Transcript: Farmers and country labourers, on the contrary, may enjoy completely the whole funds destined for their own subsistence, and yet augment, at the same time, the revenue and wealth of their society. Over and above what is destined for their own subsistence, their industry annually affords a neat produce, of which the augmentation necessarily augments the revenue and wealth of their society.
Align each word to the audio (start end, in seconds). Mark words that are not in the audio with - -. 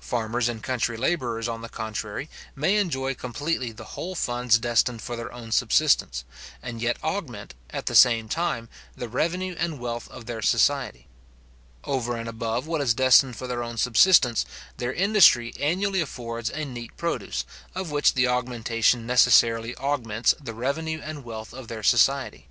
Farmers 0.00 0.48
and 0.48 0.64
country 0.64 0.96
labourers, 0.96 1.46
on 1.46 1.62
the 1.62 1.68
contrary, 1.68 2.28
may 2.56 2.74
enjoy 2.76 3.14
completely 3.14 3.70
the 3.70 3.94
whole 3.94 4.16
funds 4.16 4.58
destined 4.58 5.00
for 5.00 5.14
their 5.14 5.32
own 5.32 5.52
subsistence, 5.52 6.24
and 6.60 6.82
yet 6.82 6.96
augment, 7.04 7.54
at 7.72 7.86
the 7.86 7.94
same 7.94 8.28
time, 8.28 8.68
the 8.96 9.08
revenue 9.08 9.54
and 9.56 9.78
wealth 9.78 10.10
of 10.10 10.26
their 10.26 10.42
society. 10.42 11.06
Over 11.84 12.16
and 12.16 12.28
above 12.28 12.66
what 12.66 12.80
is 12.80 12.94
destined 12.94 13.36
for 13.36 13.46
their 13.46 13.62
own 13.62 13.76
subsistence, 13.76 14.44
their 14.78 14.92
industry 14.92 15.54
annually 15.60 16.00
affords 16.00 16.50
a 16.50 16.64
neat 16.64 16.96
produce, 16.96 17.44
of 17.72 17.92
which 17.92 18.14
the 18.14 18.26
augmentation 18.26 19.06
necessarily 19.06 19.76
augments 19.76 20.34
the 20.40 20.52
revenue 20.52 21.00
and 21.00 21.22
wealth 21.22 21.54
of 21.54 21.68
their 21.68 21.84
society. 21.84 22.48